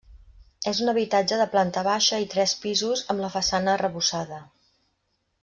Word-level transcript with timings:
És 0.69 0.77
un 0.85 0.87
habitatge 0.93 1.37
de 1.41 1.45
planta 1.51 1.83
baixa 1.89 2.19
i 2.23 2.27
tres 2.33 2.57
pisos 2.65 3.05
amb 3.15 3.23
la 3.27 3.31
façana 3.37 3.73
arrebossada. 3.77 4.43